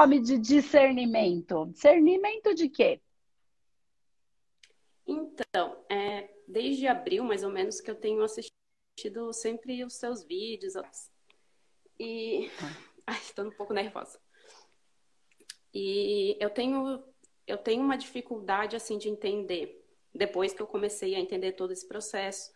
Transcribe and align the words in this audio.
fome 0.00 0.18
de 0.18 0.38
discernimento? 0.38 1.66
Discernimento 1.66 2.54
de 2.54 2.70
quê? 2.70 3.02
Então, 5.06 5.84
é, 5.90 6.30
desde 6.48 6.86
abril, 6.86 7.22
mais 7.22 7.42
ou 7.42 7.50
menos, 7.50 7.82
que 7.82 7.90
eu 7.90 7.94
tenho 7.94 8.22
assistido 8.22 9.30
sempre 9.34 9.84
os 9.84 9.94
seus 9.94 10.24
vídeos. 10.24 10.72
E. 11.98 12.50
Ai, 13.06 13.18
estou 13.18 13.44
um 13.44 13.50
pouco 13.50 13.74
nervosa. 13.74 14.18
E 15.74 16.34
eu 16.40 16.48
tenho, 16.48 17.04
eu 17.46 17.58
tenho 17.58 17.82
uma 17.82 17.98
dificuldade, 17.98 18.76
assim, 18.76 18.96
de 18.96 19.08
entender. 19.10 19.84
Depois 20.14 20.54
que 20.54 20.62
eu 20.62 20.66
comecei 20.66 21.14
a 21.14 21.20
entender 21.20 21.52
todo 21.52 21.72
esse 21.72 21.86
processo 21.86 22.50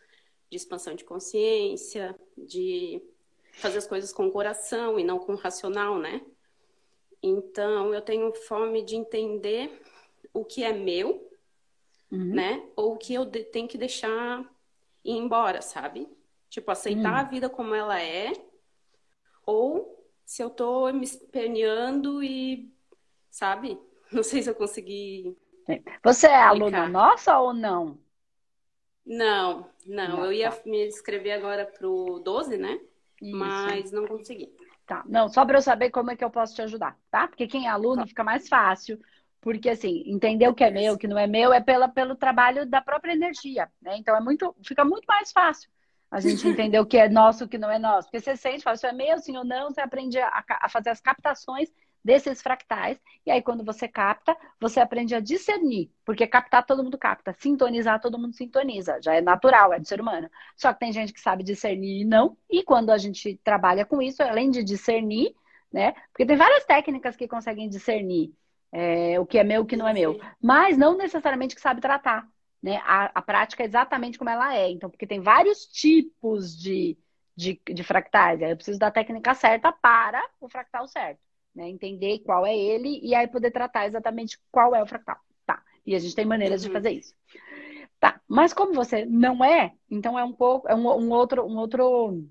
de 0.49 0.57
expansão 0.57 0.95
de 0.95 1.03
consciência, 1.03 2.19
de 2.35 3.01
fazer 3.53 3.77
as 3.77 3.87
coisas 3.87 4.11
com 4.11 4.25
o 4.25 4.31
coração 4.31 4.99
e 4.99 5.03
não 5.03 5.19
com 5.19 5.33
o 5.33 5.37
racional, 5.37 5.99
né? 5.99 6.25
Então, 7.27 7.91
eu 7.91 8.01
tenho 8.01 8.31
fome 8.33 8.83
de 8.83 8.95
entender 8.95 9.81
o 10.31 10.45
que 10.45 10.63
é 10.63 10.71
meu, 10.71 11.27
uhum. 12.11 12.35
né? 12.35 12.63
Ou 12.75 12.93
o 12.93 12.97
que 12.97 13.15
eu 13.15 13.25
tenho 13.25 13.67
que 13.67 13.79
deixar 13.79 14.47
ir 15.03 15.13
embora, 15.13 15.59
sabe? 15.59 16.07
Tipo, 16.51 16.69
aceitar 16.69 17.13
uhum. 17.13 17.19
a 17.19 17.23
vida 17.23 17.49
como 17.49 17.73
ela 17.73 17.99
é, 17.99 18.31
ou 19.43 20.05
se 20.23 20.43
eu 20.43 20.51
tô 20.51 20.91
me 20.93 21.03
esperneando 21.03 22.23
e, 22.23 22.71
sabe? 23.31 23.79
Não 24.11 24.21
sei 24.21 24.43
se 24.43 24.49
eu 24.49 24.55
consegui. 24.55 25.35
Você 26.03 26.27
é 26.27 26.35
aluna 26.35 26.87
nossa 26.87 27.39
ou 27.39 27.51
não? 27.51 27.97
Não, 29.03 29.67
não. 29.83 30.09
não 30.09 30.25
eu 30.25 30.31
ia 30.31 30.51
tá. 30.51 30.61
me 30.63 30.87
inscrever 30.87 31.31
agora 31.31 31.65
pro 31.65 32.19
12, 32.19 32.55
né? 32.55 32.79
Isso. 33.19 33.35
Mas 33.35 33.91
não 33.91 34.07
consegui. 34.07 34.55
Tá. 34.85 35.03
Não, 35.07 35.27
só 35.27 35.43
para 35.45 35.57
eu 35.57 35.61
saber 35.61 35.89
como 35.89 36.11
é 36.11 36.15
que 36.15 36.23
eu 36.23 36.29
posso 36.29 36.53
te 36.53 36.61
ajudar, 36.61 36.95
tá? 37.09 37.27
Porque 37.27 37.47
quem 37.47 37.65
é 37.65 37.69
aluno 37.69 38.03
tá. 38.03 38.07
fica 38.07 38.23
mais 38.23 38.47
fácil, 38.47 38.99
porque 39.41 39.69
assim, 39.69 40.03
entender 40.05 40.47
o 40.47 40.53
que 40.53 40.63
é 40.63 40.69
meu, 40.69 40.93
o 40.93 40.97
que 40.97 41.07
não 41.07 41.17
é 41.17 41.25
meu, 41.25 41.51
é 41.51 41.59
pela, 41.59 41.87
pelo 41.87 42.15
trabalho 42.15 42.67
da 42.67 42.81
própria 42.81 43.13
energia, 43.13 43.67
né? 43.81 43.97
Então 43.97 44.15
é 44.15 44.21
muito, 44.21 44.55
fica 44.63 44.85
muito 44.85 45.05
mais 45.07 45.31
fácil 45.31 45.69
a 46.11 46.19
gente 46.19 46.47
entender 46.47 46.79
o 46.79 46.85
que 46.85 46.97
é 46.97 47.09
nosso, 47.09 47.45
o 47.45 47.47
que 47.47 47.57
não 47.57 47.69
é 47.69 47.79
nosso. 47.79 48.07
Porque 48.07 48.19
você 48.19 48.35
sente, 48.37 48.63
fala, 48.63 48.75
isso 48.75 48.85
é 48.85 48.93
meu, 48.93 49.17
sim 49.17 49.35
ou 49.35 49.43
não, 49.43 49.71
você 49.71 49.81
aprende 49.81 50.19
a, 50.19 50.43
a 50.61 50.69
fazer 50.69 50.91
as 50.91 51.01
captações 51.01 51.69
desses 52.05 52.39
fractais. 52.39 53.01
E 53.25 53.31
aí, 53.31 53.41
quando 53.41 53.65
você 53.65 53.87
capta, 53.87 54.37
você 54.61 54.79
aprende 54.79 55.15
a 55.15 55.19
discernir. 55.19 55.89
Porque 56.05 56.27
captar 56.27 56.63
todo 56.63 56.83
mundo 56.83 56.99
capta, 56.99 57.33
sintonizar 57.33 57.99
todo 57.99 58.19
mundo 58.19 58.35
sintoniza. 58.35 58.99
Já 59.01 59.15
é 59.15 59.21
natural, 59.21 59.73
é 59.73 59.79
do 59.79 59.87
ser 59.87 59.99
humano. 59.99 60.29
Só 60.55 60.71
que 60.71 60.81
tem 60.81 60.93
gente 60.93 61.11
que 61.11 61.19
sabe 61.19 61.43
discernir 61.43 62.01
e 62.01 62.05
não. 62.05 62.37
E 62.47 62.63
quando 62.63 62.91
a 62.91 62.97
gente 62.99 63.35
trabalha 63.43 63.83
com 63.83 63.99
isso, 64.03 64.21
além 64.21 64.51
de 64.51 64.63
discernir, 64.63 65.33
né? 65.73 65.93
Porque 66.11 66.27
tem 66.27 66.37
várias 66.37 66.63
técnicas 66.63 67.15
que 67.15 67.27
conseguem 67.27 67.67
discernir 67.67 68.31
é, 68.71 69.19
o 69.19 69.25
que 69.25 69.39
é 69.39 69.43
meu 69.43 69.61
e 69.61 69.63
o 69.63 69.65
que 69.65 69.75
não 69.75 69.87
é 69.87 69.93
meu. 69.93 70.21
Mas 70.39 70.77
não 70.77 70.95
necessariamente 70.95 71.55
que 71.55 71.61
sabe 71.61 71.81
tratar. 71.81 72.27
Né? 72.61 72.79
A, 72.85 73.11
a 73.15 73.21
prática 73.23 73.63
é 73.63 73.65
exatamente 73.65 74.19
como 74.19 74.29
ela 74.29 74.55
é. 74.55 74.69
Então, 74.69 74.91
porque 74.91 75.07
tem 75.07 75.21
vários 75.21 75.65
tipos 75.65 76.55
de, 76.55 76.95
de, 77.35 77.59
de 77.65 77.83
fractais. 77.83 78.43
Aí 78.43 78.51
eu 78.51 78.55
preciso 78.55 78.77
da 78.77 78.91
técnica 78.91 79.33
certa 79.33 79.71
para 79.71 80.23
o 80.39 80.47
fractal 80.47 80.87
certo 80.87 81.25
né? 81.55 81.69
Entender 81.69 82.19
qual 82.19 82.45
é 82.45 82.55
ele 82.55 82.99
e 83.01 83.15
aí 83.15 83.27
poder 83.27 83.51
tratar 83.51 83.87
exatamente 83.87 84.37
qual 84.51 84.75
é 84.75 84.83
o 84.83 84.87
fractal. 84.87 85.17
Tá. 85.45 85.63
E 85.85 85.95
a 85.95 85.99
gente 85.99 86.15
tem 86.15 86.25
maneiras 86.25 86.61
uhum. 86.61 86.67
de 86.67 86.73
fazer 86.73 86.91
isso. 86.91 87.15
Tá. 87.99 88.19
Mas 88.27 88.53
como 88.53 88.73
você 88.73 89.05
não 89.05 89.43
é, 89.43 89.73
então 89.89 90.19
é 90.19 90.23
um 90.23 90.33
pouco, 90.33 90.67
é 90.67 90.75
um, 90.75 90.85
um, 90.87 91.11
outro, 91.11 91.45
um 91.45 91.57
outro, 91.57 92.27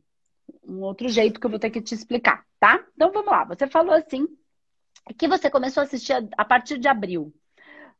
um 0.62 0.80
outro 0.82 1.08
jeito 1.08 1.40
que 1.40 1.46
eu 1.46 1.50
vou 1.50 1.58
ter 1.58 1.70
que 1.70 1.80
te 1.80 1.94
explicar, 1.94 2.44
tá? 2.60 2.84
Então 2.94 3.10
vamos 3.10 3.30
lá. 3.30 3.44
Você 3.44 3.66
falou 3.66 3.94
assim 3.94 4.26
que 5.18 5.28
você 5.28 5.50
começou 5.50 5.80
a 5.80 5.84
assistir 5.84 6.12
a, 6.12 6.22
a 6.36 6.44
partir 6.44 6.78
de 6.78 6.88
abril. 6.88 7.32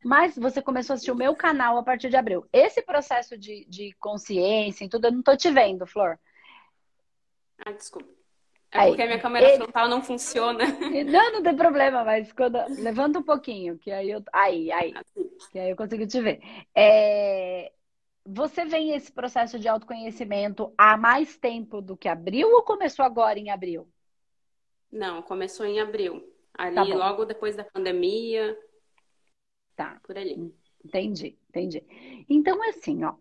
Mas 0.05 0.37
você 0.37 0.61
começou 0.61 0.93
a 0.93 0.95
assistir 0.95 1.13
o 1.13 1.17
meu 1.17 1.35
canal 1.35 1.79
a 1.79 1.83
partir 1.83 2.11
de 2.11 2.17
abril. 2.17 2.47
Esse 2.53 2.83
processo 2.83 3.39
de, 3.39 3.65
de 3.67 3.95
consciência 3.99 4.85
e 4.85 4.89
tudo, 4.89 5.07
eu 5.07 5.13
não 5.13 5.23
tô 5.23 5.35
te 5.35 5.51
vendo, 5.51 5.87
Flor. 5.87 6.19
Ah, 7.65 7.73
desculpa. 7.73 8.24
É 8.75 8.81
aí, 8.81 8.89
porque 8.89 9.03
a 9.03 9.07
minha 9.07 9.21
câmera 9.21 9.47
ele... 9.47 9.57
frontal 9.59 9.89
não 9.89 10.03
funciona. 10.03 10.65
Não, 11.07 11.33
não 11.33 11.43
tem 11.45 11.57
problema, 11.57 12.03
mas 12.03 12.33
quando... 12.33 12.59
levanta 12.83 13.21
um 13.21 13.23
pouquinho, 13.23 13.79
que 13.79 13.93
aí 13.93 14.11
eu. 14.11 14.23
Aí, 14.33 14.73
aí. 14.73 14.93
Que 15.53 15.59
aí 15.61 15.71
eu 15.71 15.77
consigo 15.77 16.05
te 16.09 16.21
ver. 16.21 16.41
É... 16.75 17.71
Você 18.27 18.65
vem 18.65 18.93
esse 18.93 19.13
processo 19.13 19.61
de 19.61 19.69
autoconhecimento 19.69 20.75
há 20.77 20.97
mais 20.97 21.37
tempo 21.37 21.81
do 21.81 21.97
que 21.97 22.09
abril 22.09 22.49
ou 22.49 22.63
começou 22.65 23.05
agora 23.05 23.39
em 23.39 23.51
abril? 23.51 23.87
Não, 24.91 25.23
começou 25.23 25.65
em 25.67 25.79
abril. 25.79 26.25
Ali, 26.53 26.75
tá 26.75 26.83
logo 26.83 27.25
depois 27.25 27.55
da 27.55 27.65
pandemia. 27.65 28.59
Tá. 29.77 30.01
Por 30.03 30.19
ali. 30.19 30.53
Entendi, 30.85 31.39
entendi. 31.49 31.85
Então, 32.29 32.61
assim, 32.69 33.05
ó. 33.05 33.15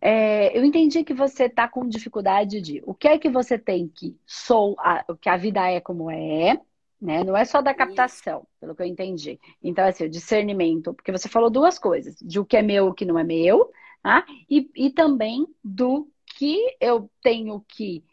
É, 0.00 0.56
eu 0.56 0.64
entendi 0.64 1.02
que 1.02 1.12
você 1.12 1.44
está 1.44 1.68
com 1.68 1.88
dificuldade 1.88 2.60
de 2.60 2.82
o 2.86 2.94
que 2.94 3.08
é 3.08 3.18
que 3.18 3.28
você 3.28 3.58
tem 3.58 3.88
que 3.88 4.16
sou, 4.24 4.76
a, 4.78 5.04
que 5.20 5.28
a 5.28 5.36
vida 5.36 5.68
é 5.68 5.80
como 5.80 6.10
é, 6.10 6.60
né? 7.00 7.24
Não 7.24 7.36
é 7.36 7.44
só 7.44 7.60
da 7.60 7.74
captação, 7.74 8.46
pelo 8.60 8.74
que 8.74 8.82
eu 8.82 8.86
entendi. 8.86 9.40
Então, 9.62 9.84
assim, 9.86 10.04
o 10.04 10.10
discernimento, 10.10 10.94
porque 10.94 11.12
você 11.12 11.28
falou 11.28 11.50
duas 11.50 11.78
coisas, 11.78 12.16
de 12.20 12.38
o 12.38 12.44
que 12.44 12.56
é 12.56 12.62
meu 12.62 12.86
e 12.86 12.90
o 12.90 12.94
que 12.94 13.04
não 13.04 13.18
é 13.18 13.24
meu, 13.24 13.70
tá? 14.02 14.24
e, 14.48 14.70
e 14.76 14.90
também 14.90 15.46
do 15.62 16.08
que 16.36 16.76
eu 16.80 17.10
tenho 17.22 17.64
que. 17.68 18.04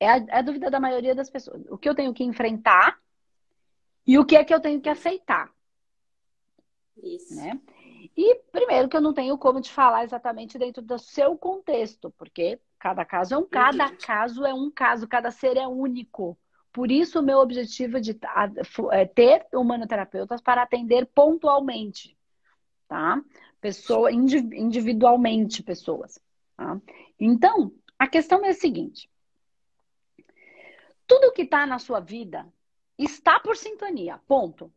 É 0.00 0.08
a, 0.08 0.16
é 0.16 0.38
a 0.38 0.42
dúvida 0.42 0.70
da 0.70 0.80
maioria 0.80 1.14
das 1.14 1.30
pessoas. 1.30 1.62
O 1.68 1.78
que 1.78 1.88
eu 1.88 1.94
tenho 1.94 2.12
que 2.12 2.24
enfrentar 2.24 2.98
e 4.06 4.18
o 4.18 4.24
que 4.24 4.36
é 4.36 4.44
que 4.44 4.52
eu 4.52 4.60
tenho 4.60 4.80
que 4.80 4.88
aceitar. 4.88 5.52
Isso. 7.02 7.34
Né? 7.34 7.60
E, 8.16 8.36
primeiro, 8.52 8.88
que 8.88 8.96
eu 8.96 9.00
não 9.00 9.12
tenho 9.12 9.36
como 9.36 9.60
te 9.60 9.72
falar 9.72 10.04
exatamente 10.04 10.58
dentro 10.58 10.80
do 10.80 10.98
seu 10.98 11.36
contexto, 11.36 12.10
porque 12.16 12.60
cada 12.78 13.04
caso 13.04 13.34
é 13.34 13.38
um, 13.38 13.46
cada 13.46 13.90
caso 13.96 14.44
é 14.44 14.54
um 14.54 14.70
caso, 14.70 15.08
cada 15.08 15.30
ser 15.30 15.56
é 15.56 15.66
único. 15.66 16.38
Por 16.72 16.90
isso, 16.90 17.20
o 17.20 17.22
meu 17.22 17.38
objetivo 17.38 18.00
de 18.00 18.18
é 18.92 19.04
ter 19.06 19.46
humanoterapeutas 19.52 20.40
para 20.40 20.62
atender 20.62 21.06
pontualmente, 21.06 22.16
tá? 22.88 23.22
Pessoa, 23.60 24.12
individualmente 24.12 25.62
pessoas. 25.62 26.20
Tá? 26.56 26.80
Então, 27.18 27.72
a 27.98 28.06
questão 28.06 28.44
é 28.44 28.50
a 28.50 28.54
seguinte: 28.54 29.08
tudo 31.06 31.32
que 31.32 31.42
está 31.42 31.64
na 31.64 31.78
sua 31.78 32.00
vida 32.00 32.46
está 32.98 33.38
por 33.40 33.56
sintonia, 33.56 34.20
ponto. 34.26 34.72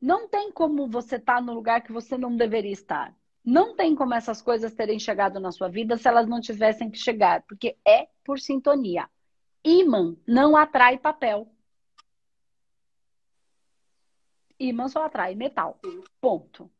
Não 0.00 0.28
tem 0.28 0.52
como 0.52 0.88
você 0.88 1.16
estar 1.16 1.36
tá 1.36 1.40
no 1.40 1.54
lugar 1.54 1.82
que 1.82 1.92
você 1.92 2.18
não 2.18 2.36
deveria 2.36 2.72
estar. 2.72 3.16
Não 3.44 3.76
tem 3.76 3.94
como 3.94 4.14
essas 4.14 4.42
coisas 4.42 4.74
terem 4.74 4.98
chegado 4.98 5.38
na 5.38 5.52
sua 5.52 5.68
vida 5.68 5.96
se 5.96 6.08
elas 6.08 6.26
não 6.26 6.40
tivessem 6.40 6.90
que 6.90 6.98
chegar, 6.98 7.42
porque 7.42 7.76
é 7.86 8.08
por 8.24 8.40
sintonia. 8.40 9.08
Imã 9.64 10.16
não 10.26 10.56
atrai 10.56 10.98
papel. 10.98 11.48
Imã 14.58 14.88
só 14.88 15.04
atrai 15.04 15.34
metal. 15.34 15.78
Ponto. 16.20 16.70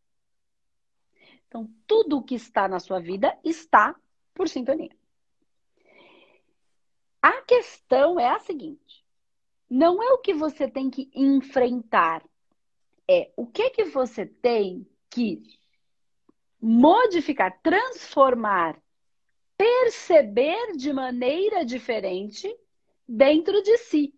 Então, 1.47 1.71
tudo 1.87 2.23
que 2.23 2.35
está 2.35 2.69
na 2.69 2.81
sua 2.81 3.01
vida 3.01 3.39
está 3.45 3.95
por 4.35 4.49
sintonia. 4.49 4.95
A 7.23 7.43
questão 7.43 8.19
é 8.21 8.29
a 8.29 8.39
seguinte: 8.39 9.05
não 9.69 10.03
é 10.03 10.13
o 10.13 10.19
que 10.19 10.35
você 10.35 10.69
tem 10.69 10.91
que 10.91 11.11
enfrentar, 11.15 12.25
é 13.09 13.33
o 13.37 13.47
que 13.47 13.71
que 13.71 13.85
você 13.85 14.27
tem 14.27 14.87
que 15.11 15.43
modificar, 16.61 17.61
transformar, 17.63 18.81
perceber 19.57 20.77
de 20.77 20.93
maneira 20.93 21.65
diferente 21.65 22.55
dentro 23.09 23.63
de 23.63 23.79
si. 23.79 24.13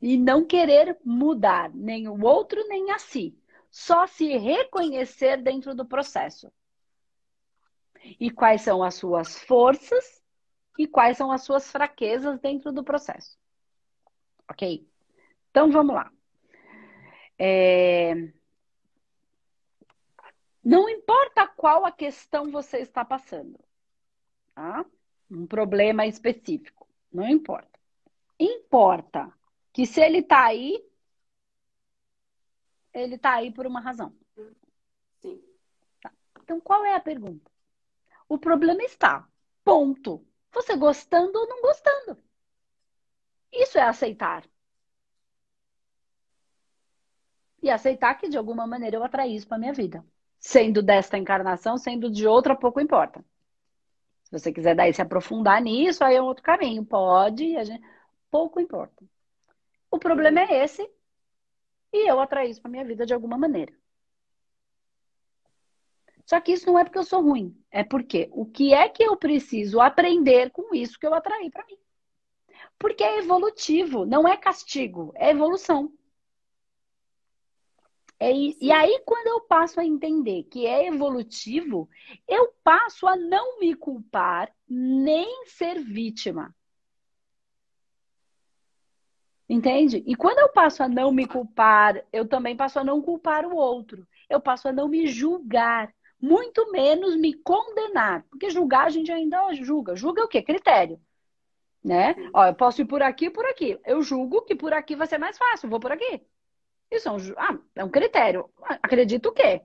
E 0.00 0.16
não 0.16 0.44
querer 0.44 0.98
mudar 1.04 1.72
nem 1.72 2.08
o 2.08 2.24
outro 2.24 2.66
nem 2.66 2.90
a 2.90 2.98
si. 2.98 3.38
Só 3.70 4.06
se 4.06 4.36
reconhecer 4.36 5.40
dentro 5.42 5.74
do 5.74 5.86
processo. 5.86 6.52
E 8.18 8.30
quais 8.30 8.62
são 8.62 8.82
as 8.82 8.94
suas 8.96 9.38
forças 9.44 10.20
e 10.78 10.86
quais 10.86 11.16
são 11.16 11.30
as 11.30 11.42
suas 11.42 11.70
fraquezas 11.70 12.40
dentro 12.40 12.72
do 12.72 12.82
processo. 12.82 13.38
Ok? 14.48 14.88
Então 15.50 15.70
vamos 15.70 15.94
lá. 15.94 16.10
É... 17.38 18.14
Não 20.64 20.88
importa 20.88 21.46
qual 21.48 21.84
a 21.84 21.90
questão 21.90 22.50
você 22.50 22.78
está 22.78 23.04
passando, 23.04 23.58
tá? 24.54 24.86
Um 25.30 25.46
problema 25.46 26.06
específico, 26.06 26.86
não 27.12 27.28
importa. 27.28 27.80
Importa 28.38 29.32
que 29.72 29.84
se 29.86 30.00
ele 30.00 30.18
está 30.18 30.44
aí, 30.46 30.84
ele 32.92 33.16
está 33.16 33.34
aí 33.34 33.50
por 33.50 33.66
uma 33.66 33.80
razão. 33.80 34.14
Sim. 35.20 35.42
Tá. 36.00 36.12
Então 36.42 36.60
qual 36.60 36.84
é 36.84 36.94
a 36.94 37.00
pergunta? 37.00 37.50
O 38.28 38.38
problema 38.38 38.82
está. 38.82 39.28
Ponto. 39.64 40.24
Você 40.52 40.76
gostando 40.76 41.38
ou 41.38 41.48
não 41.48 41.60
gostando. 41.62 42.18
Isso 43.72 43.78
é 43.78 43.84
aceitar. 43.84 44.44
E 47.62 47.70
aceitar 47.70 48.14
que 48.16 48.28
de 48.28 48.36
alguma 48.36 48.66
maneira 48.66 48.96
eu 48.96 49.02
atraí 49.02 49.34
isso 49.34 49.48
para 49.48 49.56
minha 49.56 49.72
vida. 49.72 50.04
Sendo 50.38 50.82
desta 50.82 51.16
encarnação, 51.16 51.78
sendo 51.78 52.10
de 52.10 52.26
outra, 52.26 52.54
pouco 52.54 52.82
importa. 52.82 53.24
Se 54.24 54.30
você 54.30 54.52
quiser 54.52 54.74
daí 54.74 54.92
se 54.92 55.00
aprofundar 55.00 55.62
nisso, 55.62 56.04
aí 56.04 56.16
é 56.16 56.20
outro 56.20 56.42
caminho. 56.42 56.84
Pode, 56.84 57.56
a 57.56 57.64
gente... 57.64 57.82
pouco 58.30 58.60
importa. 58.60 59.02
O 59.90 59.98
problema 59.98 60.40
é 60.40 60.64
esse, 60.64 60.86
e 61.94 62.10
eu 62.10 62.20
atraí 62.20 62.50
isso 62.50 62.60
para 62.60 62.70
minha 62.70 62.84
vida 62.84 63.06
de 63.06 63.14
alguma 63.14 63.38
maneira. 63.38 63.72
Só 66.26 66.38
que 66.42 66.52
isso 66.52 66.66
não 66.66 66.78
é 66.78 66.84
porque 66.84 66.98
eu 66.98 67.04
sou 67.04 67.22
ruim, 67.22 67.58
é 67.70 67.82
porque 67.82 68.28
o 68.32 68.44
que 68.44 68.74
é 68.74 68.86
que 68.90 69.02
eu 69.02 69.16
preciso 69.16 69.80
aprender 69.80 70.50
com 70.50 70.74
isso 70.74 70.98
que 70.98 71.06
eu 71.06 71.14
atraí 71.14 71.50
para 71.50 71.64
mim? 71.64 71.81
Porque 72.78 73.02
é 73.04 73.18
evolutivo, 73.18 74.04
não 74.06 74.26
é 74.26 74.36
castigo, 74.36 75.12
é 75.16 75.30
evolução. 75.30 75.92
É, 78.18 78.30
e 78.32 78.70
aí, 78.70 79.02
quando 79.04 79.26
eu 79.26 79.40
passo 79.40 79.80
a 79.80 79.84
entender 79.84 80.44
que 80.44 80.64
é 80.64 80.86
evolutivo, 80.86 81.88
eu 82.28 82.54
passo 82.62 83.06
a 83.08 83.16
não 83.16 83.58
me 83.58 83.74
culpar 83.74 84.54
nem 84.68 85.44
ser 85.46 85.80
vítima. 85.80 86.54
Entende? 89.48 90.02
E 90.06 90.14
quando 90.14 90.38
eu 90.38 90.48
passo 90.50 90.82
a 90.82 90.88
não 90.88 91.12
me 91.12 91.26
culpar, 91.26 92.02
eu 92.12 92.26
também 92.26 92.56
passo 92.56 92.78
a 92.78 92.84
não 92.84 93.02
culpar 93.02 93.44
o 93.44 93.56
outro. 93.56 94.06
Eu 94.30 94.40
passo 94.40 94.68
a 94.68 94.72
não 94.72 94.88
me 94.88 95.06
julgar, 95.08 95.92
muito 96.20 96.70
menos 96.70 97.16
me 97.16 97.34
condenar. 97.34 98.24
Porque 98.30 98.50
julgar 98.50 98.86
a 98.86 98.90
gente 98.90 99.10
ainda 99.10 99.52
julga. 99.52 99.96
Julga 99.96 100.24
o 100.24 100.28
quê? 100.28 100.40
Critério. 100.42 101.00
Né? 101.84 102.14
Ó, 102.32 102.46
eu 102.46 102.54
posso 102.54 102.82
ir 102.82 102.84
por 102.84 103.02
aqui 103.02 103.26
e 103.26 103.30
por 103.30 103.44
aqui. 103.46 103.78
Eu 103.84 104.02
julgo 104.02 104.42
que 104.42 104.54
por 104.54 104.72
aqui 104.72 104.94
vai 104.94 105.06
ser 105.06 105.18
mais 105.18 105.36
fácil, 105.36 105.68
vou 105.68 105.80
por 105.80 105.92
aqui. 105.92 106.22
Isso 106.90 107.08
é 107.08 107.12
um, 107.12 107.16
ah, 107.38 107.58
é 107.76 107.84
um 107.84 107.88
critério. 107.88 108.48
Acredito 108.82 109.30
o 109.30 109.32
quê? 109.32 109.62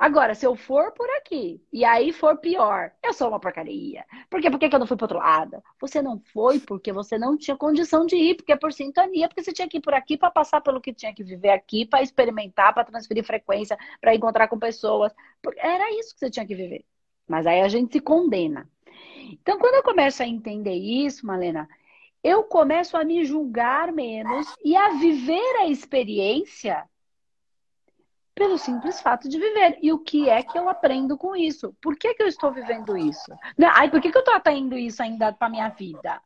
Agora, 0.00 0.34
se 0.34 0.46
eu 0.46 0.56
for 0.56 0.92
por 0.92 1.06
aqui 1.18 1.62
e 1.70 1.84
aí 1.84 2.10
for 2.10 2.38
pior, 2.38 2.90
eu 3.04 3.12
sou 3.12 3.28
uma 3.28 3.38
porcaria. 3.38 4.02
Por 4.30 4.40
quê? 4.40 4.50
Por 4.50 4.58
que, 4.58 4.74
eu 4.74 4.78
não 4.78 4.86
fui 4.86 4.96
para 4.96 5.04
outro 5.04 5.18
lado? 5.18 5.62
Você 5.78 6.00
não 6.00 6.18
foi 6.32 6.58
porque 6.58 6.90
você 6.90 7.18
não 7.18 7.36
tinha 7.36 7.54
condição 7.54 8.06
de 8.06 8.16
ir, 8.16 8.36
porque 8.36 8.50
é 8.52 8.56
por 8.56 8.72
sintonia, 8.72 9.28
porque 9.28 9.42
você 9.42 9.52
tinha 9.52 9.68
que 9.68 9.76
ir 9.76 9.82
por 9.82 9.92
aqui 9.92 10.16
para 10.16 10.30
passar 10.30 10.62
pelo 10.62 10.80
que 10.80 10.94
tinha 10.94 11.12
que 11.14 11.22
viver 11.22 11.50
aqui, 11.50 11.84
para 11.84 12.00
experimentar, 12.00 12.72
para 12.72 12.84
transferir 12.84 13.22
frequência, 13.24 13.76
para 14.00 14.14
encontrar 14.14 14.48
com 14.48 14.58
pessoas. 14.58 15.12
Era 15.58 15.90
isso 15.92 16.14
que 16.14 16.20
você 16.20 16.30
tinha 16.30 16.46
que 16.46 16.54
viver. 16.54 16.82
Mas 17.28 17.46
aí 17.46 17.60
a 17.60 17.68
gente 17.68 17.92
se 17.92 18.00
condena. 18.00 18.66
Então, 19.30 19.58
quando 19.58 19.74
eu 19.74 19.82
começo 19.82 20.22
a 20.22 20.26
entender 20.26 20.74
isso, 20.74 21.26
Malena, 21.26 21.68
eu 22.22 22.44
começo 22.44 22.96
a 22.96 23.04
me 23.04 23.24
julgar 23.24 23.92
menos 23.92 24.46
e 24.64 24.76
a 24.76 24.90
viver 24.90 25.56
a 25.56 25.66
experiência 25.68 26.84
pelo 28.34 28.58
simples 28.58 29.00
fato 29.00 29.28
de 29.28 29.38
viver. 29.38 29.78
E 29.82 29.92
o 29.92 29.98
que 29.98 30.28
é 30.28 30.42
que 30.42 30.58
eu 30.58 30.68
aprendo 30.68 31.16
com 31.16 31.36
isso? 31.36 31.74
Por 31.80 31.96
que, 31.96 32.14
que 32.14 32.22
eu 32.22 32.26
estou 32.26 32.50
vivendo 32.50 32.96
isso? 32.96 33.32
Ai, 33.74 33.90
por 33.90 34.00
que, 34.00 34.10
que 34.10 34.16
eu 34.16 34.20
estou 34.22 34.34
atraindo 34.34 34.76
isso 34.76 35.02
ainda 35.02 35.32
para 35.32 35.48
minha 35.48 35.68
vida? 35.68 36.20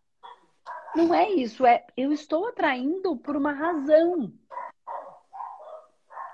Não 0.94 1.12
é 1.12 1.28
isso, 1.30 1.66
é 1.66 1.84
eu 1.96 2.12
estou 2.12 2.46
atraindo 2.46 3.16
por 3.16 3.36
uma 3.36 3.52
razão. 3.52 4.32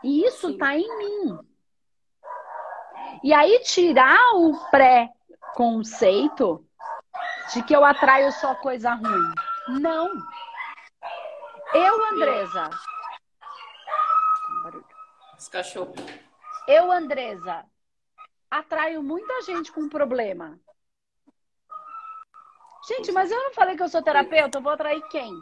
E 0.04 0.24
isso 0.24 0.50
está 0.50 0.76
em 0.76 0.98
mim. 0.98 1.38
E 3.24 3.32
aí 3.32 3.60
tirar 3.60 4.34
o 4.34 4.54
pré-conceito 5.50 6.66
de 7.52 7.62
que 7.62 7.74
eu 7.74 7.84
atraio 7.84 8.30
só 8.32 8.54
coisa 8.54 8.94
ruim. 8.94 9.34
Não. 9.80 10.08
Eu, 11.74 12.04
Andresa. 12.06 12.70
Os 15.38 15.48
cachorros. 15.48 15.94
Eu, 16.66 16.90
Andresa, 16.90 17.64
atraio 18.50 19.02
muita 19.02 19.42
gente 19.42 19.72
com 19.72 19.88
problema. 19.88 20.58
Gente, 22.86 23.12
mas 23.12 23.30
eu 23.30 23.38
não 23.38 23.52
falei 23.52 23.76
que 23.76 23.82
eu 23.82 23.88
sou 23.88 24.02
terapeuta, 24.02 24.58
eu 24.58 24.62
vou 24.62 24.72
atrair 24.72 25.02
quem? 25.08 25.32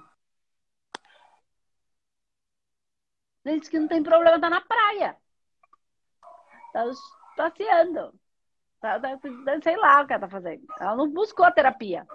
Gente 3.46 3.70
que 3.70 3.78
não 3.78 3.88
tem 3.88 4.02
problema, 4.02 4.40
tá 4.40 4.50
na 4.50 4.60
praia. 4.60 5.16
Tá 6.72 6.84
passeando. 7.36 8.12
Tá, 8.80 9.00
tá, 9.00 9.18
sei 9.62 9.76
lá 9.76 10.02
o 10.02 10.06
que 10.06 10.12
ela 10.12 10.20
tá 10.20 10.28
fazendo. 10.28 10.64
Ela 10.80 10.96
não 10.96 11.10
buscou 11.10 11.44
a 11.44 11.50
terapia. 11.50 12.06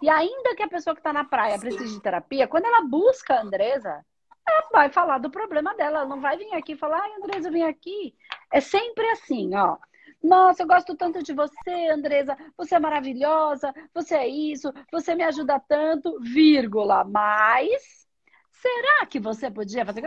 E 0.00 0.08
ainda 0.08 0.54
que 0.54 0.62
a 0.62 0.68
pessoa 0.68 0.94
que 0.94 1.00
está 1.00 1.12
na 1.12 1.24
praia 1.24 1.58
precise 1.58 1.94
de 1.94 2.00
terapia, 2.00 2.48
quando 2.48 2.64
ela 2.64 2.82
busca 2.82 3.34
a 3.34 3.42
Andresa, 3.42 4.04
ela 4.48 4.68
vai 4.72 4.90
falar 4.90 5.18
do 5.18 5.30
problema 5.30 5.74
dela. 5.74 6.00
Ela 6.00 6.08
não 6.08 6.20
vai 6.20 6.36
vir 6.36 6.52
aqui 6.54 6.72
e 6.72 6.78
falar, 6.78 7.00
ai, 7.00 7.12
Andresa, 7.16 7.50
vem 7.50 7.64
aqui. 7.64 8.14
É 8.52 8.60
sempre 8.60 9.06
assim, 9.10 9.54
ó. 9.54 9.76
Nossa, 10.22 10.62
eu 10.62 10.66
gosto 10.66 10.96
tanto 10.96 11.22
de 11.22 11.32
você, 11.32 11.88
Andresa. 11.90 12.36
Você 12.56 12.74
é 12.74 12.78
maravilhosa. 12.78 13.72
Você 13.94 14.14
é 14.14 14.28
isso. 14.28 14.72
Você 14.92 15.14
me 15.14 15.24
ajuda 15.24 15.60
tanto, 15.60 16.20
vírgula. 16.20 17.04
Mas 17.04 18.06
será 18.50 19.06
que 19.06 19.18
você 19.18 19.50
podia 19.50 19.84
fazer? 19.84 20.02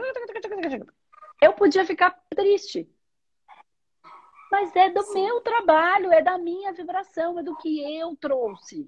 Eu 1.41 1.53
podia 1.53 1.85
ficar 1.85 2.17
triste. 2.29 2.89
Mas 4.53 4.75
é 4.75 4.87
do 4.87 5.01
Sim. 5.01 5.23
meu 5.23 5.41
trabalho, 5.41 6.13
é 6.13 6.21
da 6.21 6.37
minha 6.37 6.71
vibração, 6.71 7.39
é 7.39 7.43
do 7.43 7.55
que 7.55 7.81
eu 7.99 8.15
trouxe. 8.15 8.87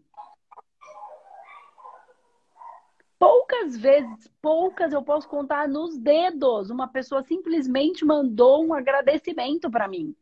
poucas 3.17 3.75
vezes, 3.75 4.31
poucas 4.39 4.93
eu 4.93 5.01
posso 5.01 5.27
contar 5.27 5.67
nos 5.67 5.97
dedos, 5.97 6.69
uma 6.69 6.87
pessoa 6.87 7.23
simplesmente 7.23 8.05
mandou 8.05 8.63
um 8.63 8.75
agradecimento 8.75 9.67
para 9.71 9.87
mim. 9.87 10.15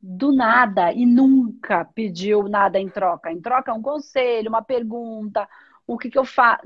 Do 0.00 0.32
nada 0.32 0.90
e 0.90 1.04
nunca 1.04 1.84
pediu 1.84 2.48
nada 2.48 2.80
em 2.80 2.88
troca. 2.88 3.30
Em 3.30 3.42
troca, 3.42 3.74
um 3.74 3.82
conselho, 3.82 4.48
uma 4.48 4.62
pergunta, 4.62 5.46
o 5.86 5.98
que, 5.98 6.08
que 6.08 6.18
eu 6.18 6.24
faço. 6.24 6.62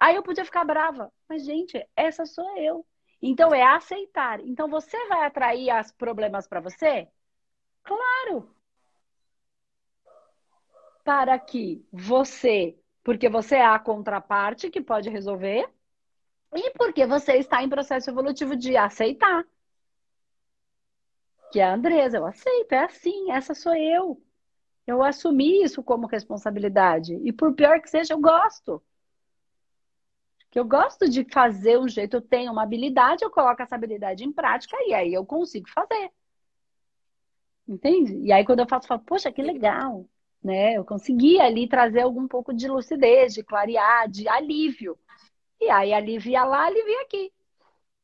Aí 0.00 0.16
eu 0.16 0.22
podia 0.22 0.46
ficar 0.46 0.64
brava. 0.64 1.12
Mas, 1.28 1.44
gente, 1.44 1.86
essa 1.94 2.24
sou 2.24 2.56
eu. 2.56 2.82
Então 3.20 3.52
é 3.54 3.62
aceitar. 3.62 4.40
Então 4.40 4.66
você 4.68 4.96
vai 5.08 5.26
atrair 5.26 5.70
os 5.78 5.92
problemas 5.92 6.48
para 6.48 6.60
você? 6.60 7.06
Claro. 7.82 8.54
Para 11.04 11.38
que 11.38 11.84
você 11.92 12.76
porque 13.02 13.28
você 13.28 13.56
é 13.56 13.64
a 13.64 13.78
contraparte 13.78 14.70
que 14.70 14.80
pode 14.80 15.08
resolver 15.08 15.68
e 16.54 16.70
porque 16.72 17.06
você 17.06 17.36
está 17.36 17.62
em 17.62 17.68
processo 17.68 18.10
evolutivo 18.10 18.56
de 18.56 18.76
aceitar. 18.76 19.44
Que 21.52 21.60
é 21.60 21.64
a 21.64 21.74
Andresa, 21.74 22.18
eu 22.18 22.26
aceito, 22.26 22.72
é 22.72 22.84
assim, 22.84 23.30
essa 23.32 23.54
sou 23.54 23.74
eu. 23.74 24.22
Eu 24.86 25.02
assumi 25.02 25.62
isso 25.62 25.82
como 25.82 26.06
responsabilidade. 26.06 27.14
E 27.24 27.32
por 27.32 27.54
pior 27.54 27.80
que 27.80 27.90
seja, 27.90 28.14
eu 28.14 28.20
gosto. 28.20 28.82
Que 30.50 30.58
eu 30.58 30.64
gosto 30.64 31.08
de 31.08 31.24
fazer 31.32 31.78
um 31.78 31.88
jeito, 31.88 32.16
eu 32.16 32.20
tenho 32.22 32.52
uma 32.52 32.62
habilidade, 32.62 33.24
eu 33.24 33.30
coloco 33.30 33.62
essa 33.62 33.74
habilidade 33.76 34.24
em 34.24 34.32
prática 34.32 34.76
e 34.86 34.94
aí 34.94 35.12
eu 35.14 35.24
consigo 35.24 35.68
fazer. 35.70 36.12
Entende? 37.70 38.16
E 38.18 38.32
aí 38.32 38.44
quando 38.44 38.60
eu 38.60 38.68
faço, 38.68 38.84
eu 38.86 38.88
falo, 38.88 39.02
poxa, 39.02 39.32
que 39.32 39.42
legal 39.42 40.06
né? 40.42 40.74
Eu 40.74 40.84
consegui 40.84 41.40
ali 41.40 41.68
trazer 41.68 42.00
algum 42.00 42.26
pouco 42.26 42.52
de 42.52 42.68
lucidez, 42.68 43.34
de 43.34 43.42
clarear, 43.42 44.08
de 44.08 44.28
alívio. 44.28 44.98
E 45.60 45.70
aí 45.70 45.92
alivia 45.92 46.44
lá, 46.44 46.66
alivia 46.66 47.02
aqui. 47.02 47.32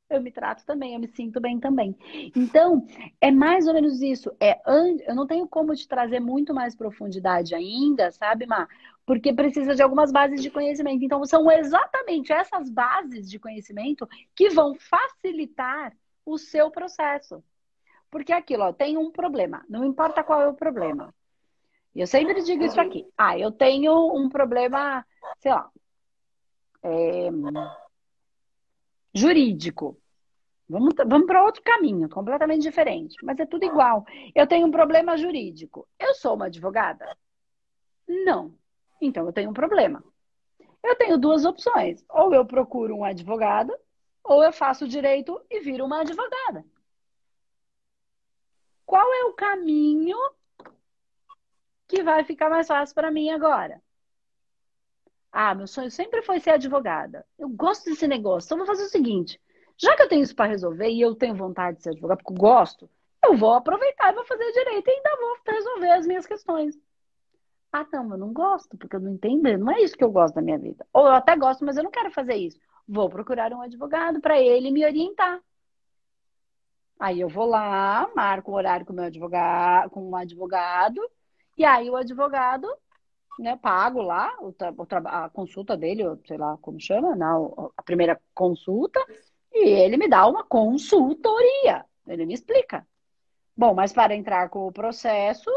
Eu 0.08 0.22
me 0.22 0.30
trato 0.30 0.64
também, 0.64 0.94
eu 0.94 1.00
me 1.00 1.08
sinto 1.08 1.40
bem 1.40 1.58
também. 1.58 1.96
Então, 2.36 2.86
é 3.20 3.30
mais 3.32 3.66
ou 3.66 3.74
menos 3.74 4.00
isso. 4.00 4.30
É, 4.38 4.60
eu 5.08 5.14
não 5.16 5.26
tenho 5.26 5.48
como 5.48 5.74
te 5.74 5.88
trazer 5.88 6.20
muito 6.20 6.54
mais 6.54 6.76
profundidade 6.76 7.54
ainda, 7.56 8.12
sabe, 8.12 8.46
Má? 8.46 8.68
Porque 9.04 9.32
precisa 9.32 9.74
de 9.74 9.82
algumas 9.82 10.12
bases 10.12 10.40
de 10.40 10.50
conhecimento. 10.50 11.04
Então, 11.04 11.24
são 11.24 11.50
exatamente 11.50 12.32
essas 12.32 12.70
bases 12.70 13.28
de 13.28 13.38
conhecimento 13.38 14.08
que 14.34 14.48
vão 14.50 14.76
facilitar 14.76 15.92
o 16.24 16.38
seu 16.38 16.70
processo. 16.70 17.42
Porque 18.10 18.32
aquilo, 18.32 18.64
ó, 18.64 18.72
tem 18.72 18.96
um 18.96 19.10
problema. 19.10 19.64
Não 19.68 19.84
importa 19.84 20.24
qual 20.24 20.40
é 20.40 20.48
o 20.48 20.54
problema. 20.54 21.14
Eu 21.94 22.06
sempre 22.06 22.42
digo 22.42 22.64
isso 22.64 22.80
aqui. 22.80 23.06
Ah, 23.16 23.38
eu 23.38 23.50
tenho 23.50 24.14
um 24.14 24.28
problema, 24.28 25.04
sei 25.38 25.50
lá, 25.50 25.70
é, 26.82 27.30
jurídico. 29.14 29.98
Vamos, 30.68 30.94
vamos 31.06 31.26
para 31.26 31.44
outro 31.44 31.62
caminho, 31.62 32.08
completamente 32.08 32.62
diferente, 32.62 33.16
mas 33.22 33.38
é 33.38 33.46
tudo 33.46 33.64
igual. 33.64 34.04
Eu 34.34 34.46
tenho 34.46 34.66
um 34.66 34.70
problema 34.70 35.16
jurídico. 35.16 35.88
Eu 35.98 36.14
sou 36.14 36.34
uma 36.34 36.46
advogada? 36.46 37.16
Não. 38.06 38.54
Então 39.00 39.26
eu 39.26 39.32
tenho 39.32 39.50
um 39.50 39.54
problema. 39.54 40.02
Eu 40.82 40.96
tenho 40.96 41.18
duas 41.18 41.44
opções. 41.44 42.04
Ou 42.10 42.34
eu 42.34 42.44
procuro 42.44 42.96
um 42.96 43.04
advogado, 43.04 43.72
ou 44.22 44.42
eu 44.42 44.52
faço 44.52 44.88
direito 44.88 45.40
e 45.50 45.60
viro 45.60 45.84
uma 45.84 46.00
advogada. 46.00 46.64
Qual 48.86 49.12
é 49.12 49.24
o 49.24 49.34
caminho 49.34 50.16
que 51.88 52.02
vai 52.02 52.24
ficar 52.24 52.50
mais 52.50 52.66
fácil 52.66 52.94
para 52.94 53.10
mim 53.10 53.30
agora. 53.30 53.80
Ah, 55.30 55.54
meu 55.54 55.66
sonho 55.66 55.90
sempre 55.90 56.22
foi 56.22 56.40
ser 56.40 56.50
advogada. 56.50 57.24
Eu 57.38 57.48
gosto 57.48 57.84
desse 57.84 58.06
negócio. 58.06 58.46
Então, 58.48 58.58
vou 58.58 58.66
fazer 58.66 58.84
o 58.84 58.88
seguinte: 58.88 59.40
já 59.76 59.94
que 59.96 60.02
eu 60.02 60.08
tenho 60.08 60.22
isso 60.22 60.34
para 60.34 60.50
resolver 60.50 60.88
e 60.88 61.00
eu 61.00 61.14
tenho 61.14 61.34
vontade 61.34 61.76
de 61.76 61.82
ser 61.82 61.90
advogada, 61.90 62.22
porque 62.22 62.32
eu 62.32 62.42
gosto, 62.42 62.90
eu 63.24 63.36
vou 63.36 63.52
aproveitar 63.54 64.12
e 64.12 64.14
vou 64.14 64.24
fazer 64.24 64.50
direito 64.52 64.88
e 64.88 64.90
ainda 64.90 65.16
vou 65.16 65.36
resolver 65.46 65.90
as 65.90 66.06
minhas 66.06 66.26
questões. 66.26 66.78
Ah, 67.72 67.86
não, 67.92 68.12
eu 68.12 68.18
não 68.18 68.32
gosto, 68.32 68.76
porque 68.78 68.96
eu 68.96 69.00
não 69.00 69.12
entendo. 69.12 69.58
Não 69.58 69.72
é 69.72 69.82
isso 69.82 69.96
que 69.96 70.04
eu 70.04 70.10
gosto 70.10 70.34
da 70.34 70.42
minha 70.42 70.58
vida. 70.58 70.86
Ou 70.92 71.06
eu 71.06 71.12
até 71.12 71.36
gosto, 71.36 71.64
mas 71.64 71.76
eu 71.76 71.84
não 71.84 71.90
quero 71.90 72.10
fazer 72.10 72.34
isso. 72.34 72.58
Vou 72.88 73.10
procurar 73.10 73.52
um 73.52 73.60
advogado 73.60 74.20
para 74.20 74.40
ele 74.40 74.70
me 74.70 74.84
orientar. 74.84 75.40
Aí 76.98 77.20
eu 77.20 77.28
vou 77.28 77.46
lá, 77.46 78.08
marco 78.14 78.50
o 78.50 78.54
horário 78.54 78.86
com 78.86 78.92
meu 78.92 79.04
advogado, 79.04 79.90
com 79.90 80.08
um 80.08 80.16
advogado, 80.16 81.00
e 81.56 81.64
aí 81.64 81.90
o 81.90 81.96
advogado, 81.96 82.68
né, 83.38 83.56
pago 83.56 84.00
lá 84.00 84.34
o, 84.40 84.48
o, 84.48 84.86
a 85.06 85.28
consulta 85.30 85.76
dele, 85.76 86.04
sei 86.26 86.38
lá 86.38 86.56
como 86.58 86.80
chama, 86.80 87.14
não, 87.14 87.72
a 87.76 87.82
primeira 87.82 88.20
consulta, 88.34 88.98
e 89.52 89.68
ele 89.68 89.96
me 89.96 90.08
dá 90.08 90.26
uma 90.26 90.44
consultoria. 90.44 91.84
Ele 92.06 92.26
me 92.26 92.34
explica. 92.34 92.86
Bom, 93.56 93.74
mas 93.74 93.92
para 93.92 94.14
entrar 94.14 94.48
com 94.50 94.66
o 94.66 94.72
processo, 94.72 95.50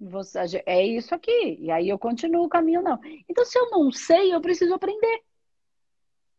você, 0.00 0.62
é 0.66 0.84
isso 0.84 1.14
aqui. 1.14 1.58
E 1.60 1.70
aí 1.70 1.88
eu 1.88 1.98
continuo 1.98 2.44
o 2.44 2.48
caminho, 2.48 2.82
não. 2.82 2.98
Então, 3.28 3.44
se 3.44 3.58
eu 3.58 3.70
não 3.70 3.92
sei, 3.92 4.34
eu 4.34 4.40
preciso 4.40 4.74
aprender 4.74 5.22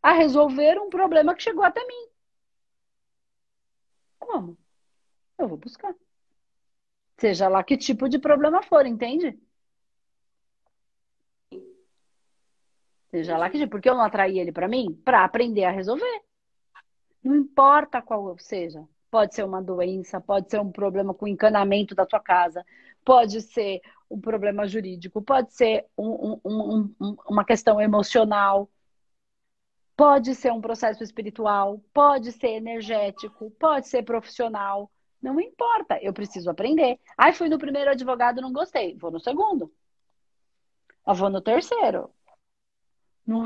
a 0.02 0.14
resolver 0.14 0.80
um 0.80 0.90
problema 0.90 1.36
que 1.36 1.44
chegou 1.44 1.64
até 1.64 1.86
mim. 1.86 2.08
Como? 4.28 4.58
Eu 5.38 5.48
vou 5.48 5.58
buscar. 5.58 5.96
Seja 7.18 7.48
lá 7.48 7.64
que 7.64 7.78
tipo 7.78 8.10
de 8.10 8.20
problema 8.20 8.62
for, 8.62 8.86
entende? 8.86 9.40
Seja 13.10 13.38
lá 13.38 13.50
que 13.50 13.58
tipo, 13.58 13.72
porque 13.72 13.90
eu 13.90 13.96
não 13.96 14.04
atraí 14.04 14.38
ele 14.38 14.52
para 14.52 14.68
mim, 14.68 14.94
para 15.06 15.24
aprender 15.24 15.64
a 15.64 15.72
resolver. 15.72 16.22
Não 17.24 17.36
importa 17.36 18.02
qual 18.02 18.38
seja. 18.38 18.88
Pode 19.10 19.34
ser 19.34 19.44
uma 19.44 19.62
doença, 19.62 20.20
pode 20.20 20.50
ser 20.50 20.60
um 20.60 20.72
problema 20.72 21.14
com 21.14 21.28
encanamento 21.28 21.96
da 21.96 22.06
tua 22.06 22.20
casa, 22.20 22.66
pode 23.06 23.42
ser 23.42 23.82
um 24.12 24.20
problema 24.20 24.68
jurídico, 24.68 25.22
pode 25.22 25.54
ser 25.54 25.86
um, 25.98 26.40
um, 26.44 26.94
um, 27.00 27.18
uma 27.28 27.46
questão 27.46 27.80
emocional, 27.80 28.70
pode 29.98 30.36
ser 30.36 30.54
um 30.54 30.62
processo 30.62 31.04
espiritual, 31.04 31.82
pode 31.94 32.32
ser 32.32 32.50
energético, 32.50 33.52
pode 33.60 33.88
ser 33.88 34.04
profissional. 34.04 34.92
Não 35.22 35.40
importa, 35.42 36.00
eu 36.02 36.14
preciso 36.14 36.50
aprender. 36.52 37.00
Aí 37.18 37.34
fui 37.34 37.50
no 37.50 37.58
primeiro 37.58 37.90
advogado, 37.92 38.42
não 38.42 38.54
gostei. 38.54 38.96
Vou 38.98 39.12
no 39.12 39.20
segundo. 39.20 39.74
Eu 41.06 41.16
vou 41.16 41.30
no 41.30 41.42
terceiro. 41.42 42.12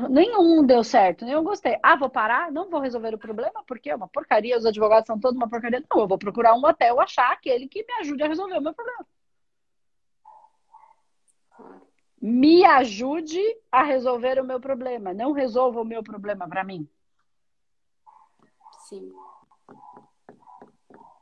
nenhum 0.09 0.65
deu 0.65 0.83
certo, 0.83 1.25
nenhum 1.25 1.43
gostei. 1.43 1.77
Ah, 1.81 1.95
vou 1.95 2.09
parar? 2.09 2.51
Não 2.51 2.69
vou 2.69 2.81
resolver 2.81 3.13
o 3.15 3.19
problema, 3.19 3.63
porque 3.65 3.89
é 3.89 3.95
uma 3.95 4.07
porcaria, 4.09 4.57
os 4.57 4.65
advogados 4.65 5.07
são 5.07 5.19
todos 5.19 5.37
uma 5.37 5.49
porcaria. 5.49 5.83
Não, 5.89 6.01
eu 6.01 6.07
vou 6.07 6.17
procurar 6.17 6.53
um 6.55 6.61
eu 6.81 6.99
achar 6.99 7.31
aquele 7.31 7.67
que 7.67 7.83
me 7.85 7.93
ajude 8.01 8.23
a 8.23 8.27
resolver 8.27 8.57
o 8.57 8.61
meu 8.61 8.73
problema. 8.73 9.05
Me 12.21 12.63
ajude 12.63 13.41
a 13.71 13.83
resolver 13.83 14.39
o 14.39 14.43
meu 14.43 14.59
problema. 14.59 15.13
Não 15.13 15.31
resolva 15.31 15.81
o 15.81 15.85
meu 15.85 16.03
problema 16.03 16.47
para 16.47 16.63
mim. 16.63 16.87
Sim. 18.87 19.11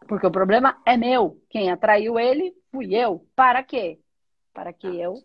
Porque 0.07 0.27
o 0.27 0.31
problema 0.31 0.81
é 0.85 0.97
meu. 0.97 1.41
Quem 1.49 1.71
atraiu 1.71 2.19
ele 2.19 2.53
fui 2.71 2.95
eu. 2.95 3.25
Para 3.35 3.63
quê? 3.63 3.99
Para 4.53 4.73
que 4.73 4.87
eu 4.87 5.23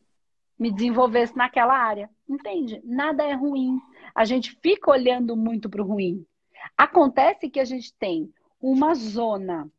me 0.58 0.70
desenvolvesse 0.70 1.36
naquela 1.36 1.76
área. 1.76 2.10
Entende? 2.28 2.80
Nada 2.84 3.24
é 3.24 3.32
ruim. 3.32 3.80
A 4.14 4.24
gente 4.24 4.56
fica 4.62 4.90
olhando 4.90 5.36
muito 5.36 5.68
para 5.68 5.82
o 5.82 5.86
ruim. 5.86 6.24
Acontece 6.76 7.50
que 7.50 7.58
a 7.58 7.64
gente 7.64 7.92
tem 7.94 8.32
uma 8.60 8.94
zona 8.94 9.70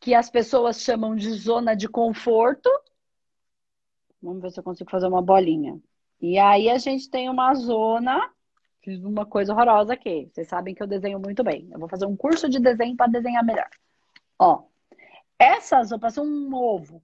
que 0.00 0.14
as 0.14 0.30
pessoas 0.30 0.80
chamam 0.80 1.16
de 1.16 1.30
zona 1.32 1.74
de 1.74 1.88
conforto. 1.88 2.70
Vamos 4.26 4.42
ver 4.42 4.50
se 4.50 4.60
eu 4.60 4.64
consigo 4.64 4.90
fazer 4.90 5.06
uma 5.06 5.22
bolinha. 5.22 5.80
E 6.20 6.38
aí 6.38 6.68
a 6.68 6.78
gente 6.78 7.10
tem 7.10 7.28
uma 7.30 7.54
zona 7.54 8.30
Fiz 8.86 9.02
uma 9.02 9.26
coisa 9.26 9.52
horrorosa 9.52 9.94
aqui. 9.94 10.30
Vocês 10.32 10.46
sabem 10.46 10.72
que 10.72 10.80
eu 10.80 10.86
desenho 10.86 11.18
muito 11.18 11.42
bem. 11.42 11.68
Eu 11.72 11.78
vou 11.80 11.88
fazer 11.88 12.06
um 12.06 12.16
curso 12.16 12.48
de 12.48 12.60
desenho 12.60 12.96
para 12.96 13.10
desenhar 13.10 13.44
melhor. 13.44 13.68
Ó, 14.38 14.62
essa 15.36 15.82
zona, 15.82 16.00
passou 16.00 16.24
um 16.24 16.54
ovo. 16.54 17.02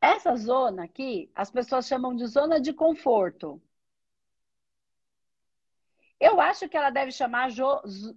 Essa 0.00 0.34
zona 0.34 0.82
aqui, 0.82 1.30
as 1.32 1.48
pessoas 1.48 1.86
chamam 1.86 2.16
de 2.16 2.26
zona 2.26 2.60
de 2.60 2.72
conforto. 2.72 3.62
Eu 6.18 6.40
acho 6.40 6.68
que 6.68 6.76
ela 6.76 6.90
deve 6.90 7.12
chamar. 7.12 7.50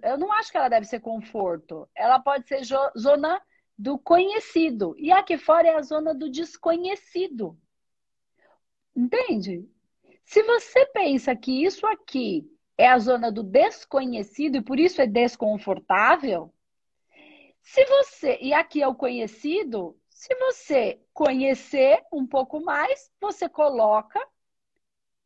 Eu 0.01 0.17
não 0.17 0.31
acho 0.33 0.49
que 0.49 0.57
ela 0.57 0.67
deve 0.67 0.87
ser 0.87 0.99
conforto. 0.99 1.87
Ela 1.93 2.19
pode 2.19 2.47
ser 2.47 2.63
zona 2.97 3.39
do 3.77 3.99
conhecido. 3.99 4.95
E 4.97 5.11
aqui 5.11 5.37
fora 5.37 5.67
é 5.67 5.75
a 5.75 5.81
zona 5.83 6.11
do 6.11 6.27
desconhecido. 6.27 7.55
Entende? 8.95 9.69
Se 10.23 10.41
você 10.43 10.85
pensa 10.87 11.35
que 11.35 11.63
isso 11.63 11.85
aqui 11.85 12.49
é 12.77 12.87
a 12.87 12.99
zona 12.99 13.31
do 13.31 13.43
desconhecido 13.43 14.57
e 14.57 14.61
por 14.61 14.79
isso 14.79 15.01
é 15.01 15.07
desconfortável. 15.07 16.53
Se 17.61 17.83
você, 17.85 18.37
e 18.41 18.53
aqui 18.53 18.81
é 18.81 18.87
o 18.87 18.95
conhecido, 18.95 19.97
se 20.09 20.33
você 20.35 21.01
conhecer 21.13 22.03
um 22.11 22.25
pouco 22.25 22.63
mais, 22.63 23.11
você 23.19 23.49
coloca, 23.49 24.19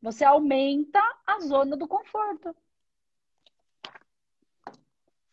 você 0.01 0.23
aumenta 0.23 1.01
a 1.25 1.39
zona 1.41 1.75
do 1.75 1.87
conforto. 1.87 2.55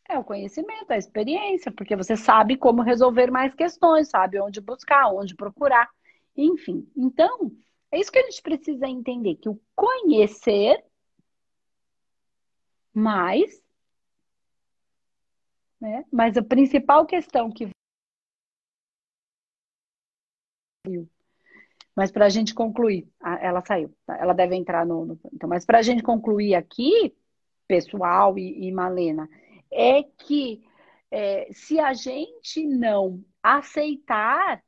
É 0.09 0.19
o 0.19 0.25
conhecimento, 0.25 0.91
a 0.91 0.97
experiência, 0.97 1.73
porque 1.73 1.97
você 1.97 2.17
sabe 2.17 2.57
como 2.57 2.83
resolver 2.83 3.31
mais 3.31 3.55
questões, 3.55 4.09
sabe 4.09 4.41
onde 4.41 4.61
buscar, 4.61 5.09
onde 5.13 5.35
procurar, 5.35 5.89
enfim. 6.37 6.89
Então, 6.97 7.51
é 7.97 8.01
isso 8.01 8.13
que 8.13 8.19
a 8.19 8.23
gente 8.23 8.43
precisa 8.43 8.87
entender, 8.87 9.37
que 9.37 9.49
o 9.49 9.61
conhecer 9.75 10.85
mas, 12.93 13.63
né? 15.81 16.05
Mas 16.11 16.37
a 16.37 16.43
principal 16.43 17.05
questão 17.05 17.51
que 17.51 17.69
mas 21.95 22.11
para 22.11 22.27
a 22.27 22.29
gente 22.29 22.55
concluir, 22.55 23.09
ela 23.41 23.65
saiu, 23.65 23.95
tá? 24.07 24.17
ela 24.19 24.33
deve 24.33 24.55
entrar 24.55 24.87
no. 24.87 25.05
no 25.07 25.21
então, 25.33 25.49
mas 25.49 25.65
para 25.65 25.79
a 25.79 25.83
gente 25.83 26.03
concluir 26.03 26.55
aqui, 26.55 27.15
pessoal 27.67 28.39
e, 28.39 28.69
e 28.69 28.73
Malena, 28.73 29.29
é 29.71 30.03
que 30.03 30.63
é, 31.11 31.49
se 31.53 31.81
a 31.81 31.93
gente 31.93 32.67
não 32.67 33.25
aceitar 33.43 34.63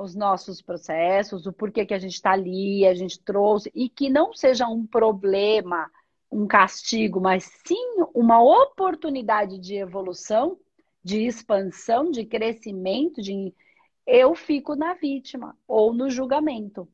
os 0.00 0.14
nossos 0.14 0.62
processos, 0.62 1.46
o 1.46 1.52
porquê 1.52 1.84
que 1.84 1.94
a 1.94 1.98
gente 1.98 2.14
está 2.14 2.32
ali, 2.32 2.86
a 2.86 2.94
gente 2.94 3.20
trouxe, 3.20 3.70
e 3.74 3.88
que 3.88 4.08
não 4.08 4.32
seja 4.32 4.66
um 4.66 4.86
problema 4.86 5.90
um 6.30 6.46
castigo, 6.46 7.20
mas 7.20 7.44
sim 7.66 7.96
uma 8.14 8.40
oportunidade 8.40 9.58
de 9.58 9.74
evolução, 9.74 10.58
de 11.02 11.26
expansão, 11.26 12.10
de 12.10 12.24
crescimento, 12.24 13.20
de 13.20 13.52
eu 14.06 14.34
fico 14.34 14.76
na 14.76 14.94
vítima 14.94 15.56
ou 15.66 15.92
no 15.92 16.08
julgamento. 16.08 16.88